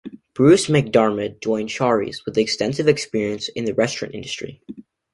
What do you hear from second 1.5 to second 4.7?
Shari's with extensive experience in the restaurant industry.